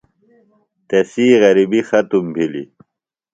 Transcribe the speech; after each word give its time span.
تسی 0.87 1.25
غرِبیۡ 1.41 1.85
ختم 1.89 2.25
بِھلیۡ۔ 2.33 2.69